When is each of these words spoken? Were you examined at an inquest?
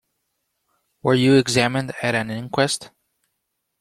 Were 1.03 1.13
you 1.13 1.35
examined 1.35 1.93
at 2.01 2.15
an 2.15 2.31
inquest? 2.31 2.89